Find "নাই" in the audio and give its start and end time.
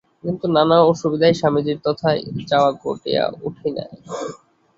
3.77-3.91